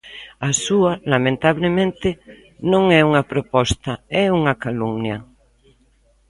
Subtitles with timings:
[0.49, 2.09] A súa, lamentablemente,
[2.71, 3.91] non é unha proposta,
[4.23, 5.17] é unha calumnia.